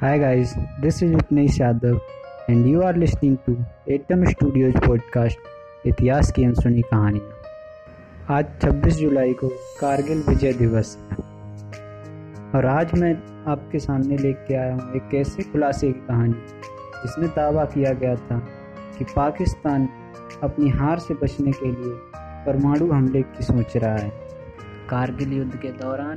Hi 0.00 0.18
guys, 0.18 0.50
this 0.82 1.00
is 1.00 1.10
Vipnesh 1.10 1.58
Yadav 1.58 2.00
and 2.48 2.68
you 2.68 2.82
are 2.82 2.92
listening 2.92 3.38
to 3.46 3.52
Atom 3.94 4.26
Studios 4.26 4.74
podcast 4.74 5.36
इतिहास 5.86 6.32
की 6.32 6.44
अनसुनी 6.44 6.82
कहानियाँ 6.82 8.36
आज 8.36 8.46
26 8.64 8.92
जुलाई 8.92 9.32
को 9.32 9.48
कारगिल 9.80 10.22
विजय 10.28 10.52
दिवस 10.52 10.96
है। 10.96 11.16
और 12.54 12.66
आज 12.66 12.94
मैं 12.94 13.14
आपके 13.48 13.78
सामने 13.78 14.16
लेके 14.16 14.54
आया 14.54 14.74
हूँ 14.74 14.94
एक 14.96 15.14
ऐसे 15.14 15.42
खुलासे 15.42 15.92
की 15.92 16.06
कहानी 16.06 16.34
जिसमें 17.02 17.28
दावा 17.30 17.64
किया 17.64 17.92
गया 17.92 18.16
था 18.16 18.38
कि 18.98 19.04
पाकिस्तान 19.04 19.88
अपनी 20.42 20.68
हार 20.68 20.98
से 20.98 21.14
बचने 21.14 21.52
के 21.52 21.66
लिए 21.66 21.98
परमाणु 22.46 22.92
हमले 22.92 23.22
की 23.22 23.42
सोच 23.42 23.76
रहा 23.76 23.96
है। 23.96 24.12
कारगिल 24.90 25.32
युद्ध 25.32 25.56
के 25.56 25.68
दौरान 25.68 26.16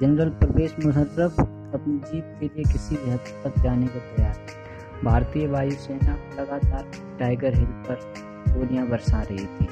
जनरल 0.00 0.28
परवेज 0.28 0.74
मुशर्रफ 0.86 1.58
अपनी 1.74 1.98
जीत 2.10 2.36
के 2.40 2.46
लिए 2.46 2.72
किसी 2.72 2.96
भी 2.96 3.10
हद 3.10 3.20
तक 3.44 3.58
जाने 3.62 3.86
को 3.86 3.98
तैयार 3.98 4.34
है। 4.34 5.02
भारतीय 5.04 5.46
वायुसेना 5.46 6.14
लगातार 6.38 6.90
टाइगर 7.18 7.54
हिल 7.54 7.72
पर 7.86 7.96
गोलियाँ 8.48 8.86
बरसा 8.88 9.22
रही 9.22 9.46
थी। 9.46 9.68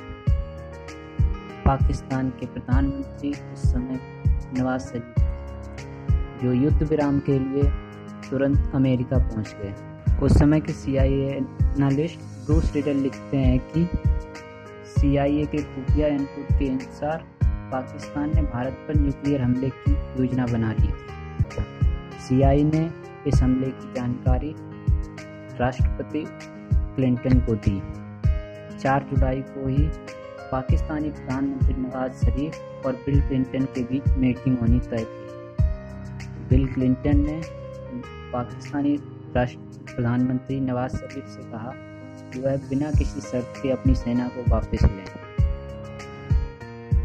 पाकिस्तान 1.65 2.31
के 2.31 2.47
प्रधानमंत्री 2.47 3.31
उस 3.31 3.63
समय 3.73 4.01
नवाज़ 4.59 4.83
शरीफ 4.83 6.43
जो 6.43 6.53
युद्ध 6.53 6.83
विराम 6.83 7.19
के 7.19 7.39
लिए 7.39 7.71
तुरंत 8.31 8.73
अमेरिका 8.75 9.19
पहुँच 9.19 9.55
गए। 9.61 10.19
उस 10.19 10.39
समय 10.39 10.61
के 10.61 10.73
C 10.73 10.97
I 10.97 11.13
analyst 11.13 12.19
Bruce 12.47 12.73
Riedel 12.75 12.97
लिखते 12.97 13.37
हैं 13.37 13.59
कि 13.69 13.89
सीआईए 14.91 15.45
के 15.47 15.59
खुफिया 15.59 16.09
इनपुट 16.09 16.59
के 16.59 16.69
अनुसार 16.69 17.25
पाकिस्तान 17.43 18.35
ने 18.35 18.43
भारत 18.43 18.85
पर 18.89 19.01
न्यूक्लियर 19.01 19.43
हमले 19.43 19.71
की 19.71 19.93
योजना 19.93 20.47
बना 20.47 20.73
ली 20.73 20.89
थी। 20.89 21.20
सीआई 22.31 22.65
ने 22.65 22.91
इस 23.27 23.43
हमले 23.43 23.67
की 23.67 23.93
जानकारी 23.95 24.55
राष्ट्रपति 25.61 26.25
क्लिंटन 26.97 27.41
को 27.41 27.55
दी। 27.55 27.81
4 28.79 29.03
जुलाई 29.05 29.41
को 29.41 29.69
ही 29.69 29.87
पाकिस्तानी 30.53 31.11
प्रधानमंत्री 31.11 31.75
नवाज़ 31.75 32.13
शरीफ 32.13 32.87
और 32.87 32.93
बिल 32.93 33.21
क्लिंटन 33.21 33.65
के 33.65 33.83
बीच 33.83 34.09
मीटिंग 34.09 34.59
होनी 34.59 34.79
तय 34.81 35.05
थी। 35.05 35.27
बिल 36.51 36.67
क्लिंटन 36.67 37.17
ने 37.17 37.41
पाकिस्तानी 38.33 38.97
राष्ट्र, 39.37 39.95
प्रधानमंत्री 39.95 40.61
नवाज़ 40.61 40.97
शरीफ 40.97 41.27
से 41.27 41.43
कहा 41.43 41.73
कि 42.31 42.41
वह 42.41 42.57
बिना 42.57 42.91
किसी 42.91 43.21
शर्त 43.21 43.61
के 43.63 43.71
अपनी 43.71 43.95
सेना 43.95 44.29
को 44.29 44.51
वापस 44.51 44.83
लें 44.83 45.05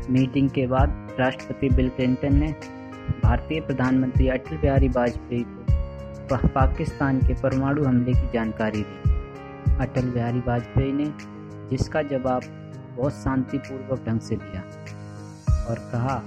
मीटिंग 0.10 0.50
के 0.50 0.68
बाद 0.68 0.90
राष्ट्रपति 1.20 1.70
बिल 1.70 1.90
क्लिंटन 1.90 2.36
ने 2.36 2.56
भारतीय 3.26 3.60
प्रधानमंत्री 3.60 4.28
अटल 4.28 4.58
बिहारी 4.58 4.88
वाजपेयी 4.88 5.44
को 6.32 6.48
पाकिस्तान 6.48 7.20
के 7.20 7.34
परमाणु 7.34 7.84
हमले 7.84 8.12
की 8.14 8.28
जानकारी 8.34 8.82
दी। 8.82 9.14
अटल 9.76 10.10
बिहारी 10.10 10.40
वाजपेयी 10.40 10.92
ने 10.94 11.06
जिसका 11.70 12.02
जवाब 12.02 12.42
बहुत 12.98 13.14
शांतिपूर्वक 13.14 14.04
ढंग 14.08 14.20
से 14.20 14.36
दिया 14.36 14.62
और 15.64 15.80
कहा 15.94 16.20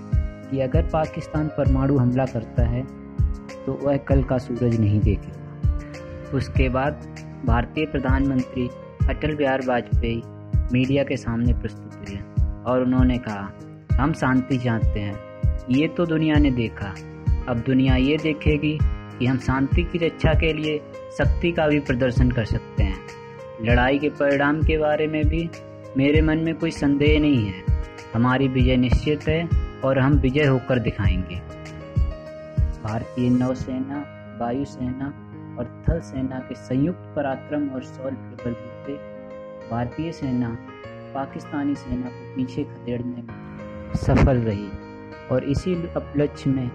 कि 0.51 0.61
अगर 0.61 0.89
पाकिस्तान 0.93 1.49
परमाणु 1.49 1.99
हमला 1.99 2.25
करता 2.25 2.67
है 2.67 2.83
तो 3.67 3.79
वह 3.83 3.97
कल 4.09 4.23
का 4.25 4.39
सूरज 4.39 4.79
नहीं 4.81 5.01
देखेगा। 5.01 6.37
उसके 6.37 6.69
बाद 6.69 7.07
भारतीय 7.45 7.87
प्रधानमंत्री 7.87 8.69
अटल 9.09 9.37
बिहारी 9.37 9.67
वाजपेयी 9.67 10.23
मीडिया 10.73 11.05
के 11.05 11.17
सामने 11.17 11.55
प्रस्तुत 11.55 11.97
हुए 12.01 12.19
और 12.65 12.83
उन्होंने 12.83 13.19
कहा, 13.19 13.49
हम 13.93 14.13
शांति 14.15 14.59
चाहते 14.59 15.01
हैं। 15.01 15.28
ये 15.71 15.89
तो 15.89 16.07
दुनिया 16.07 16.35
ने 16.35 16.51
देखा। 16.51 16.95
अब 17.49 17.63
दुनिया 17.67 17.97
ये 17.97 18.17
देखेगी 18.17 18.79
कि 19.19 19.27
हम 19.27 19.39
शांति 19.39 19.83
की 19.83 19.99
रक्षा 19.99 20.33
के 20.35 20.53
लिए 20.53 20.79
शक्ति 21.19 21.53
का 21.53 21.69
भी 21.69 21.81
प्रदर्शन 21.81 22.31
कर 22.31 22.45
सकते 22.45 22.83
हैं। 22.83 22.97
लड़ाई 23.63 23.99
के 23.99 24.09
परिणाम 24.09 24.63
के 24.63 24.79
बारे 24.79 25.07
में 25.07 25.29
भी 25.29 25.51
मेरे 25.97 26.23
मन 26.23 26.39
में 26.39 26.55
कोई 26.55 26.71
संदेह 26.71 27.21
नहीं 27.21 27.47
है। 27.47 27.63
हमारी 28.15 28.49
विजय 28.49 28.77
निश्चित 28.77 29.29
है 29.29 29.49
और 29.85 29.99
हम 29.99 30.13
विजय 30.13 30.45
होकर 30.45 30.79
दिखाएँगे। 30.79 31.37
भारतीय 32.83 33.31
नौसेना, 33.31 34.05
वायुसेना 34.41 35.07
और 35.59 35.85
थल 35.89 36.01
सेना 36.01 36.39
के 36.39 36.55
संयुक्त 36.55 37.13
पराक्रम 37.17 37.69
और 37.69 37.83
शौर्य 37.83 38.17
के 38.17 38.45
बलबूते 38.45 38.93
भारतीय 39.71 40.13
सेना 40.13 40.57
पाकिस्तानी 41.15 41.75
सेना 41.75 42.07
को 42.07 42.37
पीछे 42.37 42.65
खदेड़ने 42.65 43.23
में 43.23 43.95
सफल 43.95 44.37
रही। 44.37 44.69
और 45.33 45.45
इसी 45.45 45.75
उपलक्ष्य 45.75 46.51
में 46.51 46.71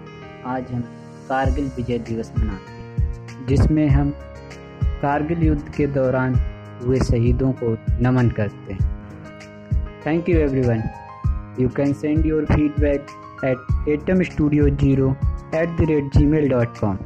आज 0.46 0.70
हम 0.72 0.80
कारगिल 1.28 1.70
विजय 1.76 1.98
दिवस 1.98 2.32
मनाते 2.38 2.72
हैं, 2.72 3.46
जिसमें 3.46 3.88
हम 3.88 4.10
कारगिल 5.02 5.42
युद्ध 5.42 5.74
के 5.76 5.86
दौरान 5.86 6.34
हुए 6.84 6.98
शहीदों 7.00 7.52
को 7.62 7.76
नमन 8.02 8.30
करते 8.30 8.72
हैं। 8.72 8.92
Thank 10.06 10.28
you 10.28 10.38
everyone 10.38 10.82
you 11.60 11.68
can 11.76 11.92
send 11.92 12.26
your 12.26 12.44
feedback 12.44 13.06
at 13.44 13.88
atom 13.88 14.22
studio 14.22 14.68
zero 14.76 15.10
at 15.54 15.76
the 15.80 15.86
rate 15.90 16.16
G 16.16 16.26
mail 16.26 16.48
dot 16.48 16.78
com 16.78 16.98